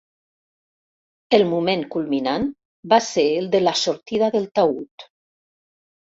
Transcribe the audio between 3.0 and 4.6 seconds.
ser el de la sortida del